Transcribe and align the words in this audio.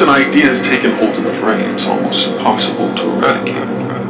Once 0.00 0.08
an 0.08 0.28
idea 0.28 0.46
has 0.46 0.62
taken 0.62 0.92
hold 0.92 1.14
of 1.14 1.24
the 1.24 1.40
brain, 1.40 1.68
it's 1.68 1.86
almost 1.86 2.28
impossible 2.28 2.94
to 2.94 3.02
eradicate. 3.02 4.09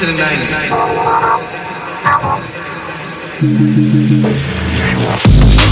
Into 0.00 0.12
the 0.12 0.22
90s. 5.42 5.67